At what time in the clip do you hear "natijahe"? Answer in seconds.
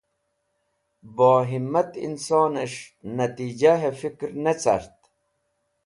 3.15-3.91